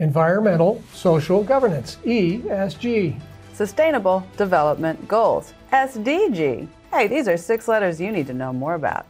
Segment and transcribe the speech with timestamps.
[0.00, 3.18] environmental, social governance, ESG.
[3.54, 6.66] Sustainable Development Goals, SDG.
[6.90, 9.06] Hey, these are six letters you need to know more about.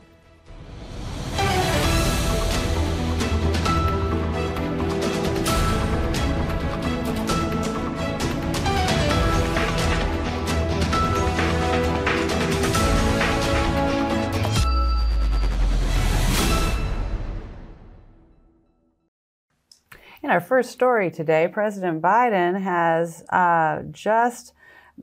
[20.30, 24.52] In our first story today, President Biden has uh, just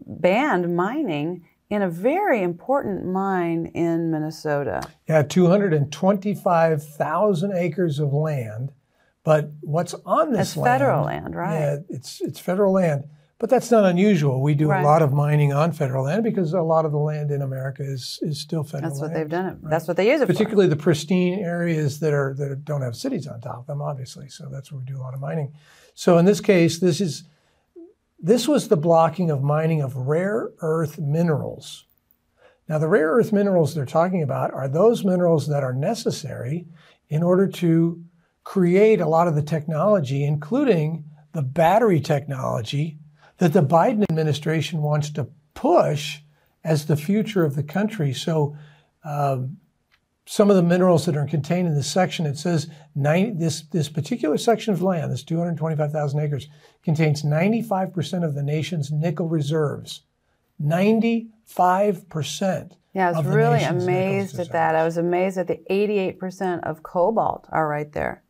[0.05, 4.83] banned mining in a very important mine in Minnesota.
[5.05, 8.71] Yeah, 225,000 acres of land.
[9.25, 10.79] But what's on this it's land?
[10.79, 11.59] federal land, right?
[11.59, 13.09] Yeah, it's it's federal land.
[13.39, 14.41] But that's not unusual.
[14.41, 14.81] We do Right.
[14.81, 17.83] a lot of mining on federal land because a lot of the land in America
[17.83, 19.57] is is still federal That's what they've done it.
[19.61, 20.33] That's what they use it for.
[20.33, 24.27] Particularly the pristine areas that are that don't have cities on top of them, obviously.
[24.29, 25.53] So that's where we do a lot of mining.
[25.93, 27.25] So in this case, this is
[28.19, 31.85] this was the blocking of mining of rare earth minerals.
[32.67, 36.67] Now, the rare earth minerals they're talking about are those minerals that are necessary
[37.07, 38.03] in order to
[38.43, 42.97] create a lot of the technology, including the battery technology
[43.37, 46.19] that the Biden administration wants to push
[46.63, 48.13] as the future of the country.
[48.13, 48.55] So,
[49.03, 49.57] um,
[50.25, 53.87] some of the minerals that are contained in this section, it says 90, this, this
[53.87, 56.49] particular section of land, this 225,000 acres,
[56.83, 60.01] contains 95% of the nation's nickel reserves.
[60.61, 62.73] 95%.
[62.93, 64.75] Yeah, I was really amazed at that.
[64.75, 68.23] I was amazed that the 88% of cobalt are right there.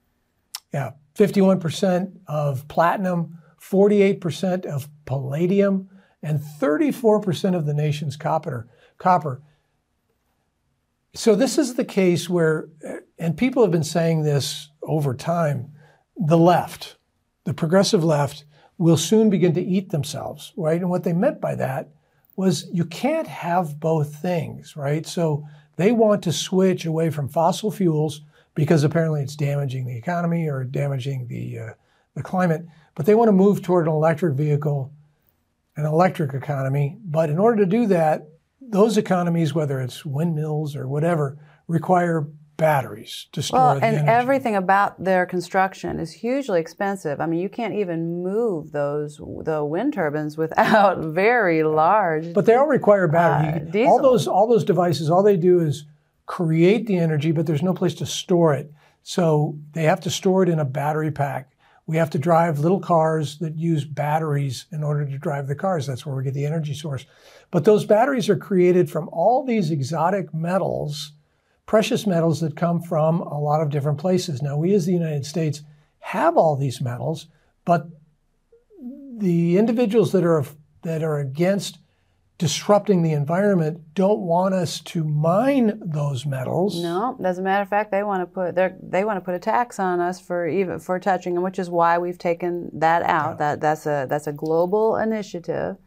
[0.73, 5.89] Yeah, 51% of platinum, 48% of palladium,
[6.21, 8.67] and 34% of the nation's copper.
[8.97, 9.41] Copper.
[11.13, 12.67] So this is the case where,
[13.17, 15.73] and people have been saying this over time,
[16.15, 16.97] the left,
[17.43, 18.45] the progressive left,
[18.77, 20.79] will soon begin to eat themselves, right?
[20.79, 21.89] And what they meant by that
[22.35, 25.05] was you can't have both things, right?
[25.05, 28.21] So they want to switch away from fossil fuels
[28.53, 31.73] because apparently it's damaging the economy or damaging the uh,
[32.15, 32.65] the climate,
[32.97, 34.91] but they want to move toward an electric vehicle,
[35.75, 36.97] an electric economy.
[37.05, 38.27] But in order to do that,
[38.59, 41.37] those economies, whether it's windmills or whatever,
[41.67, 42.27] require
[42.57, 44.07] batteries to store Well, and energy.
[44.07, 47.21] everything about their construction is hugely expensive.
[47.21, 52.33] I mean, you can't even move those the wind turbines without very large.
[52.33, 53.47] But they all require battery.
[53.51, 53.91] Uh, You can- diesel.
[53.93, 55.85] all those all those devices, all they do is
[56.25, 58.71] create the energy, but there's no place to store it.
[59.03, 61.51] So they have to store it in a battery pack.
[61.87, 65.87] We have to drive little cars that use batteries in order to drive the cars.
[65.87, 67.05] That's where we get the energy source.
[67.49, 71.13] But those batteries are created from all these exotic metals,
[71.65, 74.41] precious metals that come from a lot of different places.
[74.41, 75.61] Now, we as the United States
[75.99, 77.27] have all these metals,
[77.63, 77.87] but
[79.17, 80.45] the individuals that are
[80.83, 81.79] that are against
[82.37, 86.81] disrupting the environment don't want us to mine those metals.
[86.81, 89.33] no, as a matter of fact, they want to put they they want to put
[89.33, 93.01] a tax on us for even for touching them, which is why we've taken that
[93.03, 93.39] out.
[93.39, 95.77] That that's a that's a global initiative.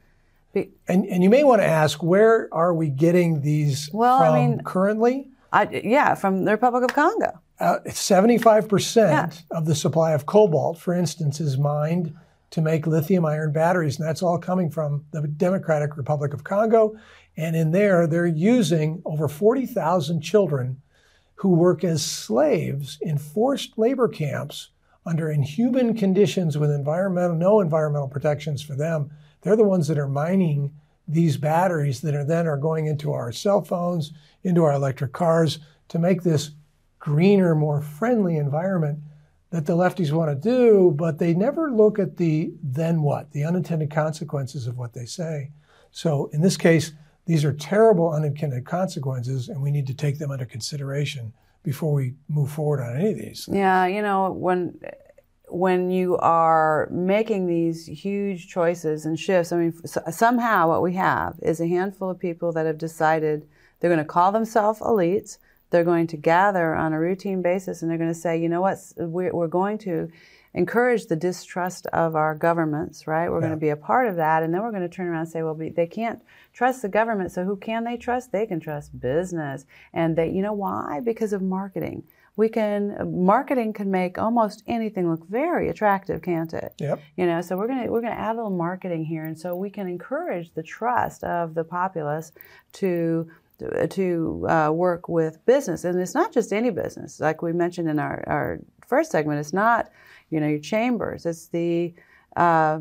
[0.53, 4.35] Be- And and you may want to ask where are we getting these Well, I
[4.41, 5.29] mean- currently?
[5.53, 7.41] I, yeah, from the Republic of Congo.
[7.59, 9.29] Uh, 75% Yeah.
[9.57, 12.15] of the supply of cobalt, for instance, is mined
[12.51, 13.99] to make lithium iron batteries.
[13.99, 16.97] And that's all coming from the Democratic Republic of Congo.
[17.37, 20.83] And in there, they're using over 40,000 children
[21.37, 24.71] who work as slaves in forced labor camps
[25.07, 29.11] under inhuman conditions with environmental, no environmental protections for them.
[29.41, 30.73] They're the ones that are mining
[31.09, 34.13] these batteries that are then are going into our cell phones,
[34.45, 35.59] into our electric cars
[35.89, 36.51] to make this
[36.99, 39.01] greener, more friendly environment
[39.51, 43.45] that the lefties want to do, but they never look at the then what, the
[43.45, 45.51] unintended consequences of what they say.
[45.91, 46.93] So in this case,
[47.27, 52.15] these are terrible unintended consequences, and we need to take them under consideration before we
[52.29, 53.49] move forward on any of these.
[53.51, 54.79] Yeah, you know, when
[55.49, 61.39] when you are making these huge choices and shifts, I mean, somehow what we have
[61.43, 63.49] is a handful of people that have decided
[63.81, 65.39] they're going to call themselves elites.
[65.71, 68.61] They're going to gather on a routine basis and they're going to say, you know
[68.61, 70.11] what, we're, we're going to
[70.53, 73.31] encourage the distrust of our governments, right?
[73.31, 74.43] We're going to be a part of that.
[74.43, 76.21] And then we're going to turn around and say, well, they can't
[76.53, 77.31] trust the government.
[77.31, 78.33] So who can they trust?
[78.33, 79.65] They can trust business.
[79.93, 81.01] And they, you know why?
[81.05, 82.03] Because of marketing
[82.37, 87.01] we can uh, marketing can make almost anything look very attractive can't it Yep.
[87.17, 89.39] you know so we're going to we're going to add a little marketing here and
[89.39, 92.33] so we can encourage the trust of the populace
[92.75, 93.31] to
[93.91, 97.99] to uh, work with business and it's not just any business like we mentioned in
[97.99, 99.91] our, our first segment it's not
[100.31, 101.27] you know, your chambers.
[101.27, 101.93] It's the
[102.37, 102.81] uh,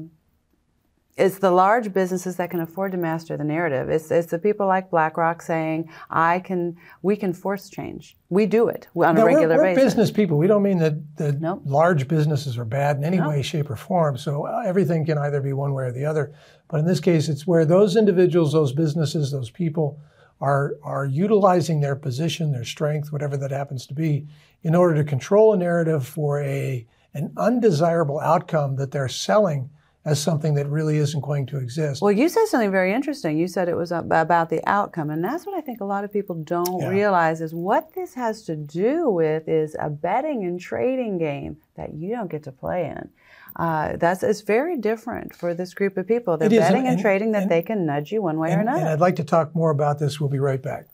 [1.18, 3.90] it's the large businesses that can afford to master the narrative.
[3.90, 8.16] It's, it's the people like BlackRock saying, "I can, we can force change.
[8.30, 10.38] We do it on no, a regular we're, we're basis." business people.
[10.38, 11.64] We don't mean that the Nope.
[11.66, 13.30] large businesses are bad in any No.
[13.30, 14.18] way, shape, or form.
[14.18, 16.32] So uh, everything can either be one way or the other.
[16.70, 20.00] But in this case, it's where those individuals, those businesses, those people
[20.42, 24.28] are are utilizing their position, their strength, whatever that happens to be,
[24.64, 29.70] in order to control a narrative for a an undesirable outcome that they're selling
[30.06, 32.02] as something that really isn't going to exist.
[32.02, 33.38] Well, you said something very interesting.
[33.38, 36.14] You said it was about the outcome, and that's what I think a lot of
[36.14, 36.88] people don't Yeah.
[36.90, 41.94] realize is what this has to do with is a betting and trading game that
[41.96, 43.10] you don't get to play in.
[43.56, 46.38] Uh, that's it's very different for this group of people.
[46.38, 48.54] They're It is, betting and, and- trading that and- they can nudge you one way
[48.54, 48.80] or another.
[48.80, 50.20] and I'd like to talk more about this.
[50.20, 50.88] We'll be right back.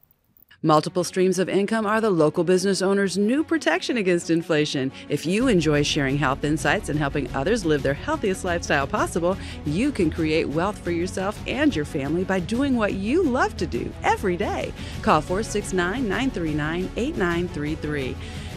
[0.63, 4.91] Multiple streams of income are the local business owner's new protection against inflation.
[5.09, 9.37] If you enjoy sharing health insights and helping others live their healthiest lifestyle possible,
[9.67, 13.67] you can create wealth for yourself and your family by doing what you love to
[13.67, 14.73] do every day.
[15.03, 18.15] Call 469 939 8933.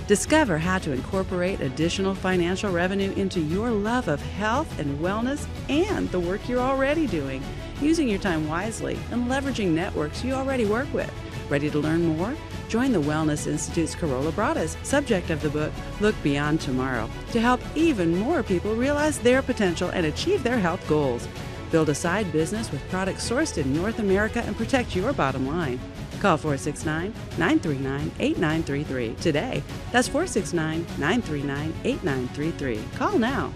[0.08, 6.10] Discover how to incorporate additional financial revenue into your love of health and wellness and
[6.10, 7.42] the work you're already doing,
[7.82, 11.12] using your time wisely and leveraging networks you already work with.
[11.50, 12.34] Ready to learn more?
[12.70, 17.60] Join the Wellness Institute's Corolla Bradas, subject of the book Look Beyond Tomorrow, to help
[17.74, 21.28] even more people realize their potential and achieve their health goals.
[21.70, 25.78] Build a side business with products sourced in North America and protect your bottom line.
[26.20, 29.62] Call 469 939 8933 today.
[29.92, 32.80] That's 469 939 8933.
[32.96, 33.52] Call now.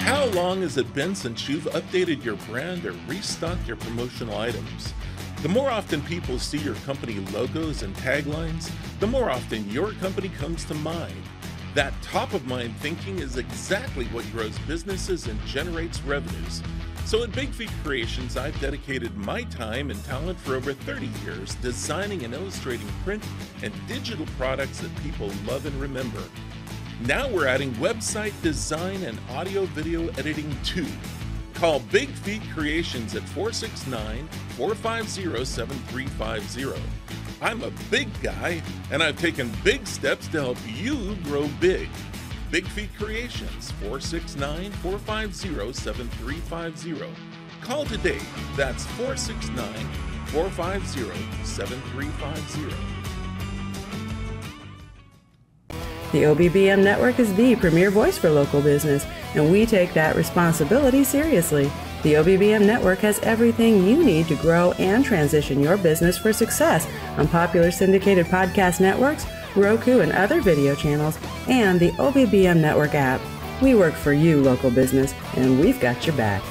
[0.00, 4.94] How long has it been since you've updated your brand or restocked your promotional items?
[5.42, 10.30] The more often people see your company logos and taglines, the more often your company
[10.30, 11.22] comes to mind.
[11.76, 16.62] That top of mind thinking is exactly what grows businesses and generates revenues.
[17.04, 21.54] So at Big Feet Creations, I've dedicated my time and talent for over 30 years
[21.56, 23.22] designing and illustrating print
[23.62, 26.22] and digital products that people love and remember.
[27.02, 30.86] Now we're adding website design and audio video editing too.
[31.52, 34.26] Call Big Feet Creations at 469
[34.56, 37.25] 450 7350.
[37.42, 41.88] I'm a big guy, and I've taken big steps to help you grow big.
[42.50, 47.06] Big Feet Creations 469 450 7350.
[47.60, 48.20] Call today.
[48.56, 49.66] That's 469
[50.28, 52.76] 450 7350.
[56.12, 59.04] The OBBM network is the premier voice for local business,
[59.34, 61.70] and we take that responsibility seriously.
[62.06, 66.86] The OBBM network has everything you need to grow and transition your business for success
[67.18, 69.26] on popular syndicated podcast networks,
[69.56, 71.18] Roku and other video channels,
[71.48, 73.20] and the OBBM network app.
[73.60, 76.44] We work for you, local business, and we've got your back.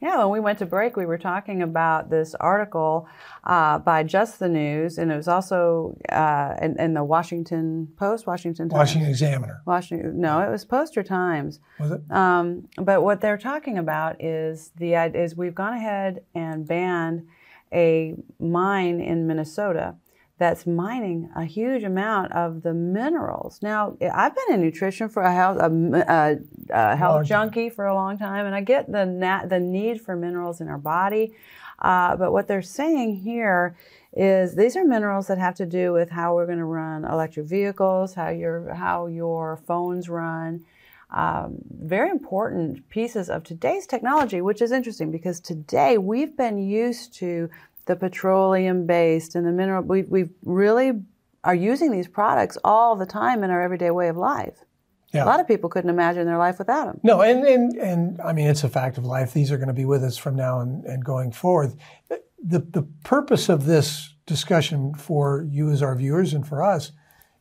[0.00, 3.08] Yeah, when we went to break, we were talking about this article
[3.42, 8.26] uh, by Just the News, and it was also uh, in, in the Washington Post,
[8.26, 8.78] Washington Times.
[8.78, 9.62] Washington Examiner.
[9.66, 10.20] Washington.
[10.20, 11.58] No, it was Poster Times.
[11.80, 12.10] Was it?
[12.12, 17.26] Um, but what they're talking about is the is we've gone ahead and banned
[17.72, 19.96] a mine in Minnesota
[20.38, 23.58] that's mining a huge amount of the minerals.
[23.60, 25.66] Now, I've been in nutrition for a health, a,
[26.08, 26.36] a,
[26.70, 29.04] a health junkie for a long time, and I get the
[29.48, 31.34] the need for minerals in our body.
[31.80, 33.76] Uh, but what they're saying here
[34.12, 37.46] is these are minerals that have to do with how we're going to run electric
[37.46, 40.64] vehicles, how your how your phones run.
[41.10, 47.14] Um, very important pieces of today's technology, which is interesting because today we've been used
[47.14, 47.48] to
[47.88, 49.82] the petroleum based and the mineral.
[49.82, 50.92] We we really
[51.42, 54.64] are using these products all the time in our everyday way of life.
[55.12, 55.24] Yeah.
[55.24, 57.00] A lot of people couldn't imagine their life without them.
[57.02, 59.32] No, and, and, and I mean, it's a fact of life.
[59.32, 61.72] These are going to be with us from now and, and going forward.
[62.44, 66.92] The, the purpose of this discussion for you as our viewers and for us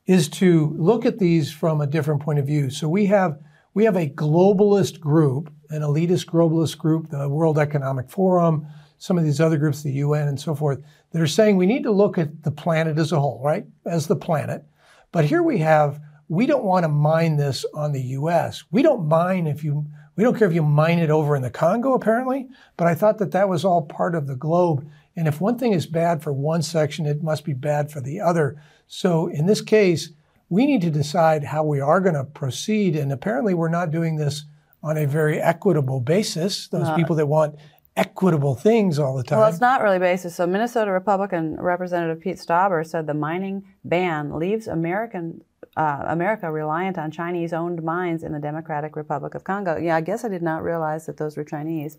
[0.06, 2.70] is to look at these from a different point of view.
[2.70, 3.38] So we have,
[3.74, 9.24] we have a globalist group, an elitist globalist group, the World Economic Forum, some of
[9.24, 12.18] these other groups, the UN and so forth, that are saying we need to look
[12.18, 13.66] at the planet as a whole, right?
[13.86, 14.64] As the planet.
[15.12, 16.00] But here we have
[16.30, 18.64] we don't want to mine this on the U.S.
[18.72, 19.86] We don't mine if you,
[20.16, 22.48] we don't care if you mine it over in the Congo, apparently.
[22.76, 24.88] But I thought that that was all part of the globe.
[25.16, 28.20] And if one thing is bad for one section, it must be bad for the
[28.20, 28.62] other.
[28.88, 30.10] So in this case,
[30.50, 32.96] we need to decide how we are going to proceed.
[32.96, 34.46] And apparently, we're not doing this
[34.84, 36.68] on a very equitable basis.
[36.68, 37.56] Those uh, people that want
[37.98, 39.40] equitable things all the time.
[39.40, 40.36] Well, it's not really basis.
[40.36, 45.42] So Minnesota Republican Representative Pete Stauber said the mining ban leaves American
[45.76, 49.78] uh, America reliant on Chinese-owned mines in the Democratic Republic of Congo.
[49.78, 51.98] Yeah, I guess I did not realize that those were Chinese.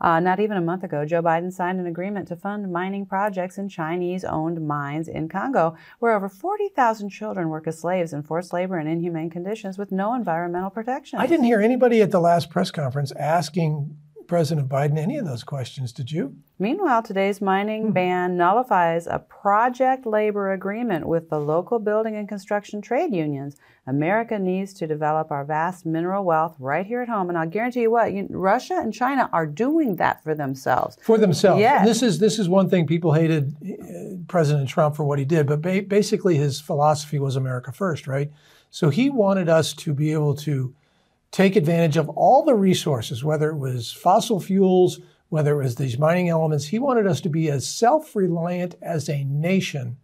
[0.00, 3.58] Uh, not even a month ago, Joe Biden signed an agreement to fund mining projects
[3.58, 8.52] in Chinese owned mines in Congo, where over 40,000 children work as slaves in forced
[8.52, 11.18] labor and inhumane conditions with no environmental protection.
[11.18, 13.96] I didn't hear anybody at the last press conference asking
[14.26, 16.36] President Biden any of those questions, did you?
[16.58, 17.92] Meanwhile, today's mining hmm.
[17.92, 23.56] ban nullifies a project labor agreement with the local building and construction trade unions.
[23.86, 27.82] America needs to develop our vast mineral wealth right here at home, and I'll guarantee
[27.82, 30.96] you what: you, Russia and China are doing that for themselves.
[31.02, 31.60] For themselves.
[31.60, 31.86] Yes.
[31.86, 35.46] This is this is one thing people hated uh, President Trump for what he did,
[35.46, 38.30] but ba- basically his philosophy was America first, right?
[38.70, 40.74] So he wanted us to be able to
[41.30, 45.98] take advantage of all the resources, whether it was fossil fuels, whether it was these
[45.98, 46.66] mining elements.
[46.66, 49.98] He wanted us to be as self reliant as a nation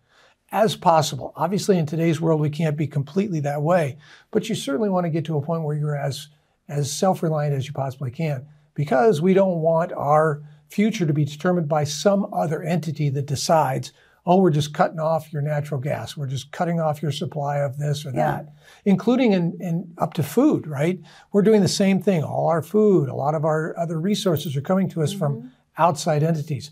[0.50, 1.32] as possible.
[1.34, 3.96] Obviously, in today's world, we can't be completely that way,
[4.30, 6.28] but you certainly want to get to a point where you're as,
[6.68, 11.24] as self reliant as you possibly can because we don't want our future to be
[11.24, 13.92] determined by some other entity that decides
[14.24, 16.16] oh, we're just cutting off your natural gas.
[16.16, 18.30] We're just cutting off your supply of this or yeah.
[18.30, 21.00] that, including in, in, up to food, right?
[21.32, 22.22] We're doing the same thing.
[22.22, 25.18] All our food, a lot of our other resources are coming to us mm-hmm.
[25.18, 26.70] from outside entities.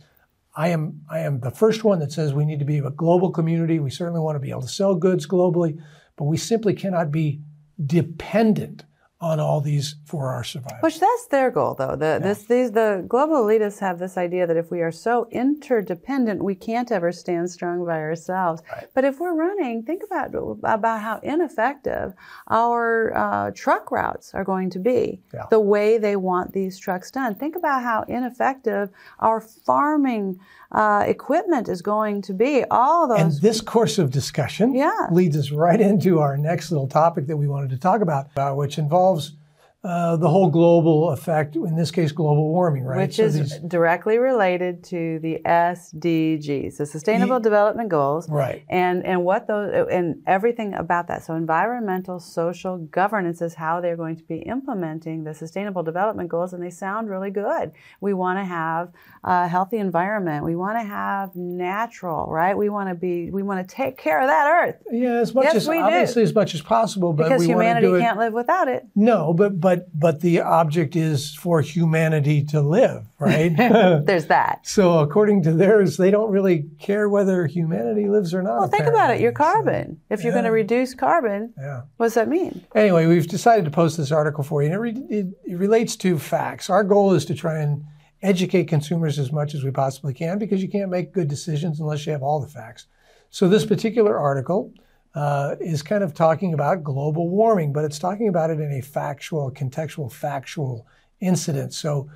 [0.56, 3.30] I am, I am the first one that says we need to be a global
[3.30, 3.78] community.
[3.78, 5.80] We certainly want to be able to sell goods globally,
[6.16, 7.40] but we simply cannot be
[7.84, 8.84] dependent
[9.20, 10.78] on all these for our survival.
[10.80, 11.94] Which that's their goal, though.
[11.94, 12.18] The, yeah.
[12.18, 16.54] this, these, the global elitists have this idea that if we are so interdependent, we
[16.54, 18.62] can't ever stand strong by ourselves.
[18.72, 18.86] Right.
[18.94, 20.34] But if we're running, think about
[20.64, 22.14] about how ineffective
[22.48, 25.20] our uh, truck routes are going to be.
[25.34, 25.46] Yeah.
[25.50, 27.34] The way they want these trucks done.
[27.34, 30.40] Think about how ineffective our farming
[30.72, 32.64] uh, equipment is going to be.
[32.70, 33.18] All those.
[33.18, 35.08] And this course of discussion yeah.
[35.10, 38.52] leads us right into our next little topic that we wanted to talk about, uh,
[38.54, 39.39] which involves themselves
[39.82, 42.98] uh, the whole global effect, in this case, global warming, right?
[42.98, 48.62] Which so is these, directly related to the SDGs, the Sustainable the, Development Goals, right?
[48.68, 51.24] And and what those and everything about that.
[51.24, 56.52] So environmental, social governance is how they're going to be implementing the Sustainable Development Goals,
[56.52, 57.72] and they sound really good.
[58.02, 58.92] We want to have
[59.24, 60.44] a healthy environment.
[60.44, 62.54] We want to have natural, right?
[62.54, 63.30] We want to be.
[63.30, 64.82] We want to take care of that Earth.
[64.90, 66.24] Yeah, as much yes, as obviously do.
[66.24, 68.86] as much as possible, but because humanity it, can't live without it.
[68.94, 73.56] No, but but but but the object is for humanity to live, right?
[74.04, 74.66] There's that.
[74.66, 78.58] so according to theirs, they don't really care whether humanity lives or not.
[78.58, 79.20] Well, think about it.
[79.20, 80.00] Your carbon.
[80.08, 80.38] So, if you're yeah.
[80.40, 81.82] going to reduce carbon, yeah.
[81.98, 82.66] what does that mean?
[82.74, 85.94] Anyway, we've decided to post this article for you, and it, re- it, it relates
[85.96, 86.68] to facts.
[86.68, 87.84] Our goal is to try and
[88.22, 92.06] educate consumers as much as we possibly can because you can't make good decisions unless
[92.06, 92.86] you have all the facts.
[93.30, 94.72] So this particular article
[95.14, 98.80] uh, is kind of talking about global warming, but it's talking about it in a
[98.80, 100.86] factual, contextual, factual
[101.20, 101.74] incident.
[101.74, 102.08] So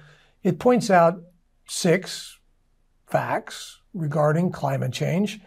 [0.43, 1.21] it points out
[1.67, 2.39] six
[3.07, 5.41] facts regarding climate change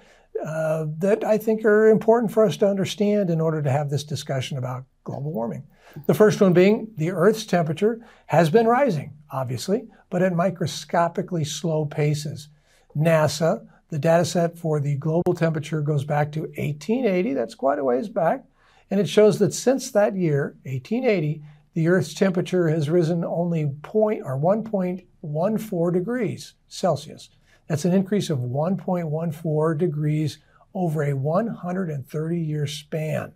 [0.46, 4.04] uh, that I think are important for us to understand in order to have this
[4.04, 5.64] discussion about global warming.
[6.06, 11.86] The first one being the Earth's temperature has been rising, obviously, but at microscopically slow
[11.86, 12.50] paces.
[12.96, 17.34] NASA the data set for the global temperature goes back to 1880.
[17.34, 18.44] That's quite a ways back.
[18.90, 21.42] And it shows that since that year, 1880,
[21.74, 27.30] the Earth's temperature has risen only point or 1.14 degrees Celsius.
[27.68, 30.40] That's an increase of 1.14 degrees
[30.74, 33.34] over a 130 year span.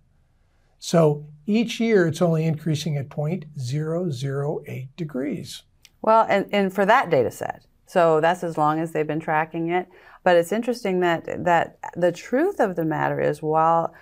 [0.80, 5.64] So each year it's only increasing at 0.008 degrees.
[6.02, 9.70] Well, and, and for that data set, so that's as long as they've been tracking
[9.70, 9.88] it.
[10.24, 13.94] But it's interesting that that the truth of the matter is, while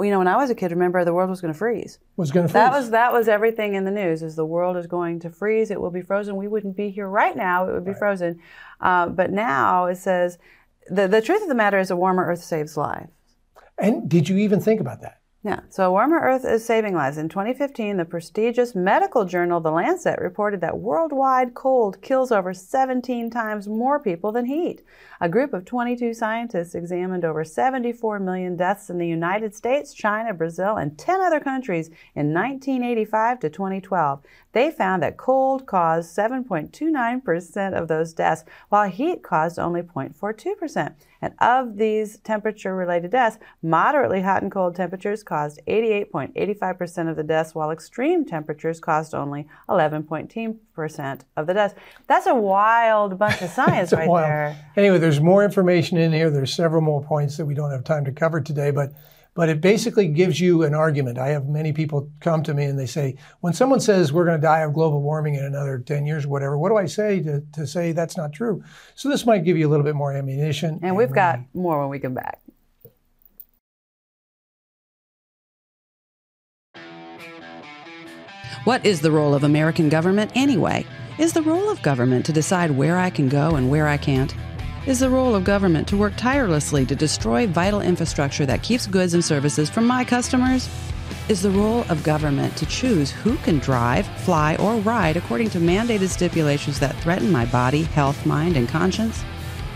[0.00, 1.98] you know, when I was a kid, remember the world was going to freeze.
[2.16, 2.54] Was going to freeze.
[2.54, 4.22] That was that was everything in the news.
[4.22, 5.70] Is the world is going to freeze?
[5.70, 6.36] It will be frozen.
[6.36, 7.68] We wouldn't be here right now.
[7.68, 7.98] It would be right.
[7.98, 8.40] frozen.
[8.80, 10.38] Uh, but now it says
[10.88, 13.10] the the truth of the matter is a warmer Earth saves lives.
[13.78, 15.19] And did you even think about that?
[15.42, 17.16] Yeah, so a warmer Earth is saving lives.
[17.16, 23.30] In 2015, the prestigious medical journal The Lancet reported that worldwide cold kills over 17
[23.30, 24.82] times more people than heat.
[25.18, 30.34] A group of 22 scientists examined over 74 million deaths in the United States, China,
[30.34, 34.20] Brazil, and 10 other countries in 1985 to 2012.
[34.52, 40.92] They found that cold caused 7.29% of those deaths, while heat caused only 0.42%.
[41.22, 47.22] And of these temperature related deaths, moderately hot and cold temperatures caused 88.85% of the
[47.22, 51.74] deaths, while extreme temperatures caused only 11.2% of the deaths.
[52.06, 54.24] That's a wild bunch of science right wild.
[54.24, 54.72] there.
[54.76, 56.30] Anyway, there's more information in here.
[56.30, 58.92] There's several more points that we don't have time to cover today, but
[59.34, 61.18] but it basically gives you an argument.
[61.18, 64.40] I have many people come to me and they say, when someone says we're going
[64.40, 67.20] to die of global warming in another 10 years, or whatever, what do I say
[67.20, 68.62] to, to say that's not true?
[68.94, 70.74] So this might give you a little bit more ammunition.
[70.74, 72.40] And, and we've got more when we come back.
[78.64, 80.84] What is the role of American government anyway?
[81.18, 84.34] Is the role of government to decide where I can go and where I can't?
[84.86, 89.12] Is the role of government to work tirelessly to destroy vital infrastructure that keeps goods
[89.12, 90.70] and services from my customers?
[91.28, 95.58] Is the role of government to choose who can drive, fly, or ride according to
[95.58, 99.22] mandated stipulations that threaten my body, health, mind, and conscience?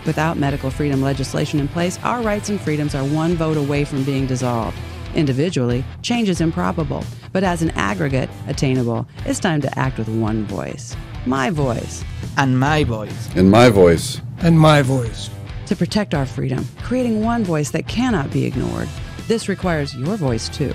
[0.05, 4.03] Without medical freedom legislation in place, our rights and freedoms are one vote away from
[4.03, 4.77] being dissolved.
[5.13, 9.07] Individually, change is improbable, but as an aggregate, attainable.
[9.25, 10.95] It's time to act with one voice.
[11.25, 12.03] My voice.
[12.37, 13.29] And my voice.
[13.35, 15.31] And my voice and my voice.
[15.65, 18.87] To protect our freedom, creating one voice that cannot be ignored.
[19.27, 20.73] This requires your voice too.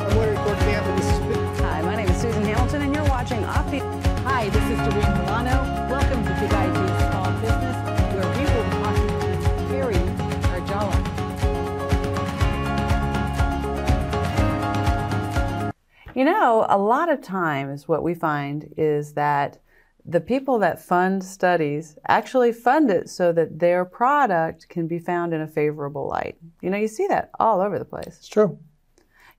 [16.17, 19.59] You know, a lot of times what we find is that
[20.03, 25.31] the people that fund studies actually fund it so that their product can be found
[25.31, 26.35] in a favorable light.
[26.59, 28.17] You know, you see that all over the place.
[28.17, 28.57] It's true.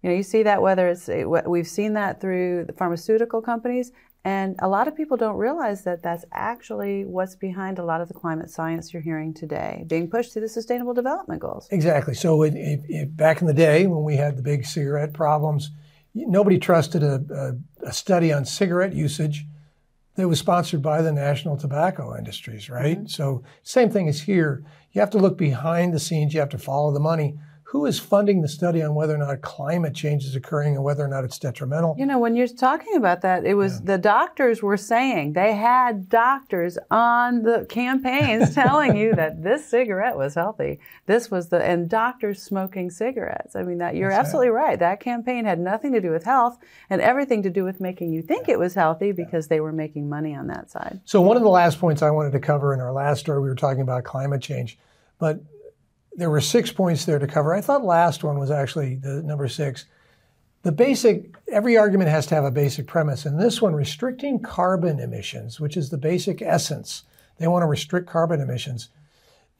[0.05, 3.91] You know, you see that whether it's eh, we've seen that through the pharmaceutical companies,
[4.23, 8.07] and a lot of people don't realize that that's actually what's behind a lot of
[8.07, 11.67] the climate science you're hearing today, being pushed through the Sustainable Development Goals.
[11.73, 12.15] Exactly.
[12.15, 15.73] So, it, it, it, back in the day when we had the big cigarette problems
[16.27, 17.23] nobody trusted a,
[17.83, 19.47] a, a, study on cigarette usage
[20.17, 22.99] that was sponsored by the national tobacco industries, right?
[22.99, 23.07] Mm-hmm.
[23.07, 24.65] So, same thing is here.
[24.93, 27.39] You have to look behind the scenes, you have to follow the money
[27.71, 31.05] who is funding the study on whether or not climate change is occurring and whether
[31.05, 31.95] or not it's detrimental?
[31.99, 33.81] You know, when you're talking about that, it was yeah.
[33.85, 40.17] the doctors were saying they had doctors on the campaigns telling you that this cigarette
[40.17, 40.81] was healthy.
[41.05, 43.55] This was the and doctors smoking cigarettes.
[43.55, 44.69] I mean, that you're That's absolutely right.
[44.69, 44.79] right.
[44.79, 46.57] That campaign had nothing to do with health
[46.89, 50.09] and everything to do with making you think it was healthy because they were making
[50.09, 51.03] money on that side.
[51.05, 53.49] So one of the last points I wanted to cover in our last story, we
[53.51, 54.79] were talking about climate change,
[55.19, 55.43] but
[56.19, 57.55] there were six points there to cover.
[57.55, 59.87] I thought last one was actually the number six.
[60.63, 63.25] The basic, every argument has to have a basic premise.
[63.25, 67.05] And this one, restricting carbon emissions, which is the basic essence.
[67.39, 68.89] They want to restrict carbon emissions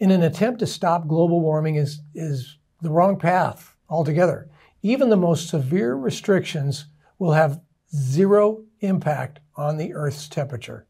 [0.01, 4.51] in an attempt to stop global warming is, is the wrong path altogether.
[4.83, 6.87] Even the most severe restrictions
[7.21, 7.61] will have
[7.95, 10.88] zero impact on the Earth's temperature.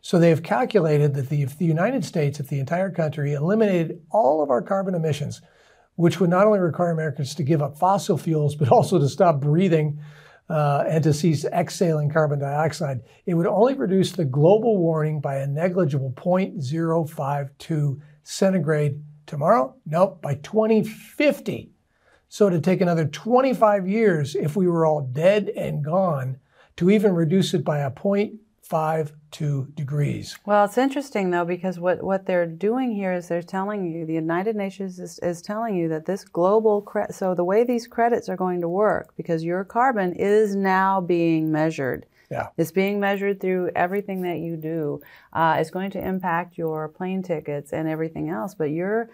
[0.00, 4.00] So they have calculated that the, if the United States, if the entire country eliminated
[4.10, 5.40] all of our carbon emissions,
[5.96, 9.40] which would not only require Americans to give up fossil fuels, but also to stop
[9.40, 10.00] breathing
[10.48, 15.36] uh, and to cease exhaling carbon dioxide, it would only reduce the global warming by
[15.36, 19.74] a negligible 0.052 centigrade tomorrow?
[19.84, 21.70] Nope, by 2050.
[22.28, 26.38] So to take another 25 years if we were all dead and gone
[26.76, 27.90] to even reduce it by a
[28.68, 30.38] 0.52 degrees.
[30.44, 34.14] Well, it's interesting though because what, what they're doing here is they're telling you the
[34.14, 38.28] United Nations is, is telling you that this global cre- so the way these credits
[38.28, 42.06] are going to work because your carbon is now being measured.
[42.30, 42.48] Yeah.
[42.58, 45.00] It's being measured through everything that you do.
[45.32, 49.08] Uh, it's going to impact your plane tickets and everything else, but your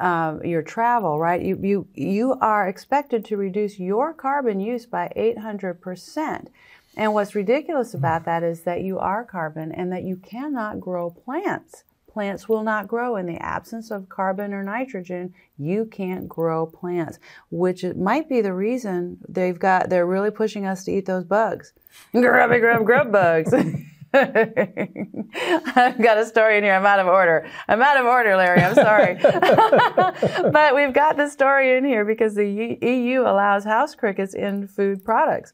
[0.00, 1.42] uh, your travel, right?
[1.42, 6.48] You, you you are expected to reduce your carbon use by 800 percent.
[6.96, 7.98] And what's ridiculous hmm.
[7.98, 11.84] about that is that you are carbon and that you cannot grow plants.
[12.14, 15.34] Plants will not grow in the absence of carbon or nitrogen.
[15.58, 17.18] You can't grow plants,
[17.50, 21.72] which might be the reason they've got, they're really pushing us to eat those bugs.
[22.12, 23.52] Grubby grub grub bugs.
[24.14, 26.74] I've got a story in here.
[26.74, 27.50] I'm out of order.
[27.66, 28.60] I'm out of order, Larry.
[28.60, 29.14] I'm sorry.
[30.52, 35.04] but we've got the story in here because the EU allows house crickets in food
[35.04, 35.52] products.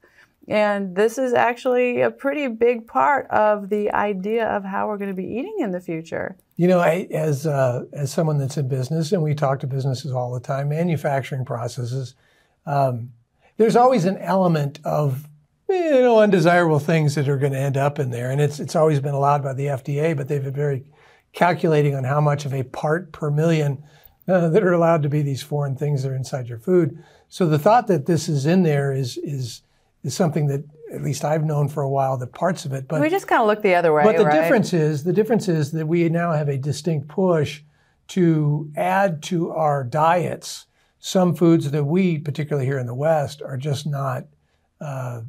[0.49, 5.11] And this is actually a pretty big part of the idea of how we're going
[5.11, 6.37] to be eating in the future.
[6.57, 10.13] You know, I, as uh, as someone that's in business, and we talk to businesses
[10.13, 12.15] all the time, manufacturing processes.
[12.67, 13.13] Um,
[13.57, 15.29] there's always an element of
[15.69, 18.77] you know undesirable things that are going to end up in there, and it's it's
[18.77, 20.85] always been allowed by the FDA, but they've been very
[21.33, 23.83] calculating on how much of a part per million
[24.27, 27.03] uh, that are allowed to be these foreign things that are inside your food.
[27.29, 29.63] So the thought that this is in there is is
[30.05, 32.89] is something that at least I've known for a while that parts of it.
[32.89, 34.03] But we just kind of look the other way.
[34.03, 34.41] But the right?
[34.41, 37.63] difference is the difference is that we now have a distinct push
[38.09, 40.67] to add to our diets
[40.99, 44.27] some foods that we, particularly here in the West, are just not,
[44.81, 45.23] uh,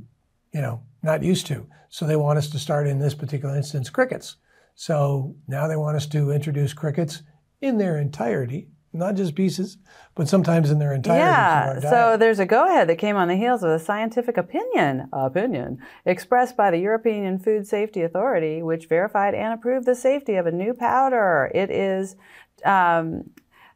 [0.52, 1.66] you know, not used to.
[1.90, 4.38] So they want us to start in this particular instance crickets.
[4.76, 7.22] So now they want us to introduce crickets
[7.62, 9.78] in their entirety not just pieces,
[10.16, 11.22] but sometimes in their entirety.
[11.22, 11.80] Yeah.
[11.80, 16.58] So there's a go-ahead that came on the heels of a scientific opinion, opinion expressed
[16.58, 20.74] by the European Food Safety Authority, which verified and approved the safety of a new
[20.74, 21.52] powder.
[21.56, 22.16] It is
[22.66, 23.30] um,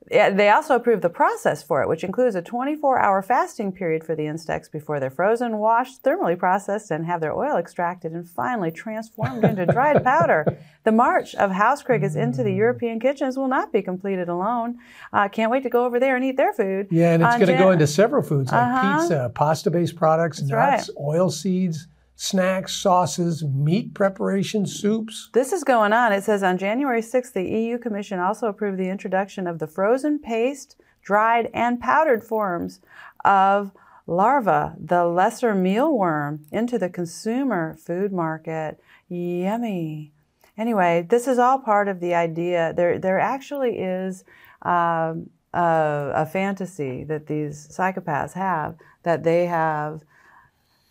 [0.10, 4.16] they also approved the process for it, which includes a 24 hour fasting period for
[4.16, 8.72] the insects before they're frozen, washed, thermally processed, and have their oil extracted and finally
[8.72, 10.58] transformed into dried powder.
[10.84, 14.78] The march of house crickets into the European kitchens will not be completed alone.
[15.12, 16.88] Uh, can't wait to go over there and eat their food.
[16.92, 19.00] Yeah, and it's going to Jan- go into several foods like Uh-huh.
[19.00, 21.04] pizza, pasta based products, That's nuts, right.
[21.04, 25.30] oil seeds, snacks, sauces, meat preparation, soups.
[25.34, 26.14] This is going on.
[26.14, 30.20] It says on January 6th, the EU Commission also approved the introduction of the frozen
[30.20, 32.80] paste, dried, and powdered forms
[33.24, 33.72] of
[34.08, 38.80] larva, the lesser mealworm, into the consumer food market.
[39.10, 40.12] Yummy.
[40.58, 42.74] Anyway, this is all part of the idea.
[42.76, 44.24] There, there actually is
[44.62, 50.04] um, a, a fantasy that these psychopaths have that they have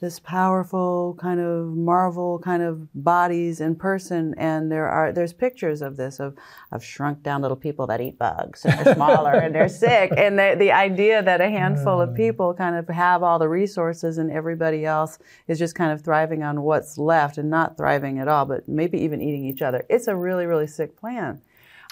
[0.05, 5.81] this powerful kind of marvel kind of bodies in person and there are there's pictures
[5.81, 6.37] of this of
[6.73, 10.38] of shrunk down little people that eat bugs and they're smaller and they're sick and
[10.38, 14.31] the, the idea that a handful of people kind of have all the resources and
[14.31, 18.45] everybody else is just kind of thriving on what's left and not thriving at all
[18.45, 19.87] but maybe even eating each other.
[19.88, 21.40] It's a really really sick plan.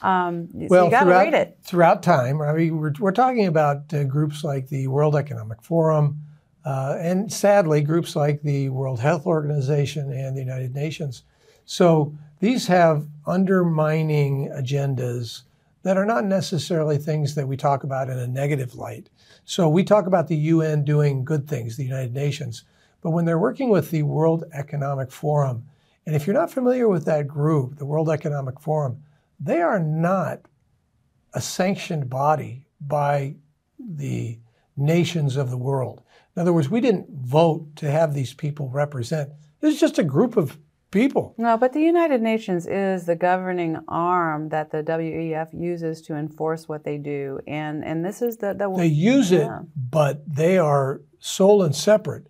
[0.03, 1.59] Um, so Well, you throughout, it.
[1.62, 6.20] throughout time, I mean, we're, we're talking about uh, groups like the World Economic Forum,
[6.64, 11.25] uh, and sadly, groups like the World Health Organization and the United Nations.
[11.64, 15.42] So these have undermining agendas
[15.83, 19.11] that are not necessarily things that we talk about in a negative light.
[19.44, 22.64] So we talk about the UN doing good things, the United Nations,
[23.01, 25.64] but when they're working with the World Economic Forum,
[26.07, 29.03] and if you're not familiar with that group, the World Economic Forum,
[29.40, 30.42] they are not
[31.35, 33.35] a sanctioned body by
[33.79, 34.38] the
[34.77, 36.02] nations of the world.
[36.37, 39.31] In other words, we didn't vote to have these people represent.
[39.61, 40.59] This is just a group of
[40.90, 41.35] people.
[41.38, 46.68] No, but the United Nations is the governing arm that the WEF uses to enforce
[46.68, 51.03] what they do, and and this is the, the They use it, but they are
[51.18, 52.27] sole and separate.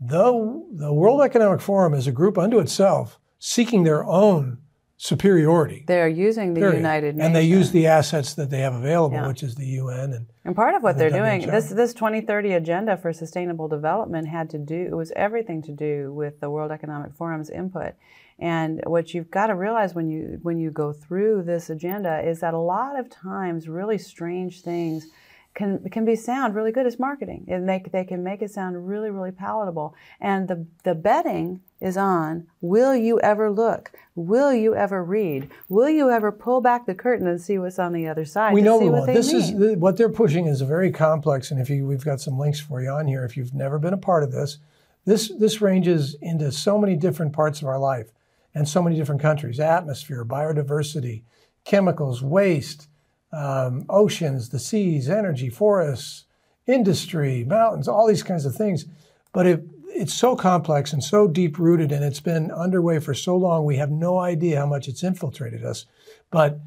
[0.00, 4.58] The, the World Economic Forum is a group unto itself seeking their own
[4.96, 5.84] superiority.
[5.86, 6.76] They're using the period.
[6.78, 9.28] United Nations, And they use the assets that they have available, Yeah.
[9.28, 12.98] which is the UN and And part of what they're doing, this this 2030 agenda
[12.98, 17.14] for sustainable development had to do it was everything to do with the World Economic
[17.14, 17.94] Forum's input.
[18.38, 22.40] And what you've got to realize when you when you go through this agenda is
[22.40, 25.06] that a lot of times really strange things
[25.54, 27.46] can can be sound really good as marketing.
[27.48, 29.94] And make they can make it sound really really palatable.
[30.20, 33.92] And the the betting is on will you ever look?
[34.14, 35.50] Will you ever read?
[35.68, 38.54] Will you ever pull back the curtain and see what's on the other side?
[38.54, 39.62] We to know see we what they This mean?
[39.72, 42.82] is what they're pushing is very complex, and if you, we've got some links for
[42.82, 43.24] you on here.
[43.24, 44.58] If you've never been a part of this,
[45.04, 48.10] this this ranges into so many different parts of our life
[48.54, 51.22] and so many different countries: atmosphere, biodiversity,
[51.64, 52.88] chemicals, waste,
[53.34, 56.24] um, oceans, the seas, energy, forests,
[56.66, 58.86] industry, mountains, all these kinds of things.
[59.32, 63.36] But it, it's so complex and so deep rooted, and it's been underway for so
[63.36, 65.86] long, we have no idea how much it's infiltrated us.
[66.30, 66.60] But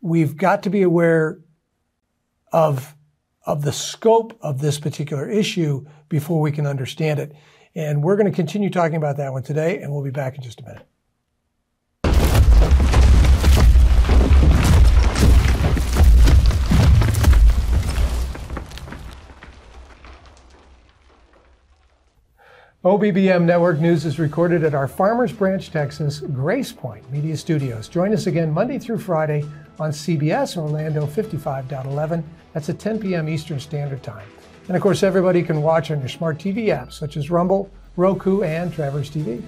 [0.00, 1.38] we've got to be aware
[2.52, 2.94] of,
[3.46, 7.32] of the scope of this particular issue before we can understand it.
[7.74, 10.42] And we're going to continue talking about that one today, and we'll be back in
[10.42, 10.86] just a minute.
[22.84, 27.88] OBBM Network News is recorded at our Farmers Branch, Texas, Grace Point Media Studios.
[27.88, 29.42] Join us again Monday through Friday
[29.80, 32.22] on CBS Orlando 55.11.
[32.52, 33.26] That's at 10 p.m.
[33.26, 34.28] Eastern Standard Time.
[34.68, 38.42] And of course, everybody can watch on your smart TV apps such as Rumble, Roku,
[38.42, 39.42] and Travers TV.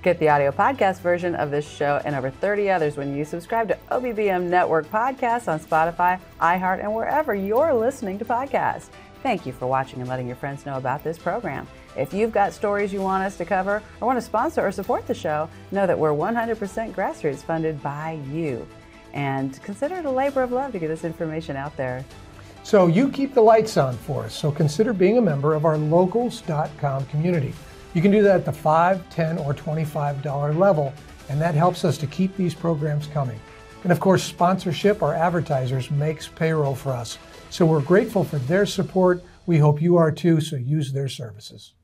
[0.00, 3.68] Get the audio podcast version of this show and over 30 others when you subscribe
[3.68, 8.88] to OBBM Network Podcasts on Spotify, iHeart, and wherever you're listening to podcasts.
[9.22, 11.68] Thank you for watching and letting your friends know about this program.
[11.96, 15.06] If you've got stories you want us to cover or want to sponsor or support
[15.06, 18.66] the show, know that we're 100% grassroots funded by you.
[19.12, 22.04] And consider it a labor of love to get this information out there.
[22.62, 24.34] So you keep the lights on for us.
[24.34, 27.52] So consider being a member of our locals.com community.
[27.92, 30.94] You can do that at the $5, 10 or $25 level,
[31.28, 33.38] and that helps us to keep these programs coming.
[33.82, 37.18] And of course, sponsorship or advertisers makes payroll for us.
[37.50, 39.22] So we're grateful for their support.
[39.44, 41.74] We hope you are too, so use their services.